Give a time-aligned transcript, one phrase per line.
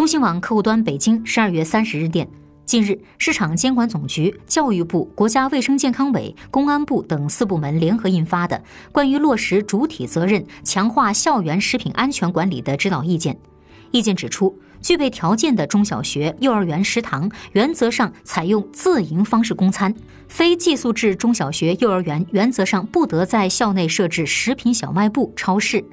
[0.00, 2.26] 中新网客户端北京十二月三十日电。
[2.64, 13.36] 近日市场监管总局教育部国家卫生健康委公安部等四部门联合印发的关于落实主体责任强化校园食品安全管理的指导意见。
[13.90, 19.94] 意见指出具备条件的中小学幼儿园食堂原则上采用自营方式供餐
[20.28, 25.84] 非寄宿制中小学幼儿园原则上不得在校内设置食品小卖部超市。